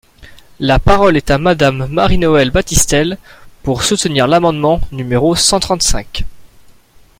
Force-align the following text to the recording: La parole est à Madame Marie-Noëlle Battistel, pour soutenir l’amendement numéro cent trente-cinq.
La 0.59 0.79
parole 0.79 1.15
est 1.15 1.29
à 1.29 1.37
Madame 1.37 1.85
Marie-Noëlle 1.85 2.49
Battistel, 2.49 3.19
pour 3.61 3.83
soutenir 3.83 4.25
l’amendement 4.25 4.81
numéro 4.91 5.35
cent 5.35 5.59
trente-cinq. 5.59 6.25